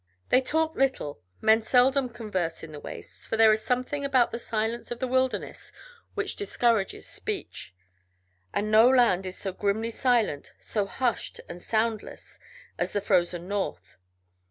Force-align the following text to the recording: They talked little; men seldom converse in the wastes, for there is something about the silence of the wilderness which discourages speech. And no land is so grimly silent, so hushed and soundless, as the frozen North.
They 0.29 0.41
talked 0.41 0.75
little; 0.75 1.21
men 1.41 1.61
seldom 1.61 2.09
converse 2.09 2.63
in 2.63 2.71
the 2.71 2.79
wastes, 2.79 3.27
for 3.27 3.37
there 3.37 3.53
is 3.53 3.61
something 3.61 4.03
about 4.03 4.31
the 4.31 4.39
silence 4.39 4.89
of 4.89 4.97
the 4.97 5.05
wilderness 5.07 5.71
which 6.15 6.35
discourages 6.35 7.05
speech. 7.05 7.75
And 8.51 8.71
no 8.71 8.89
land 8.89 9.27
is 9.27 9.37
so 9.37 9.53
grimly 9.53 9.91
silent, 9.91 10.53
so 10.57 10.87
hushed 10.87 11.39
and 11.47 11.61
soundless, 11.61 12.39
as 12.79 12.93
the 12.93 13.01
frozen 13.01 13.47
North. 13.47 13.99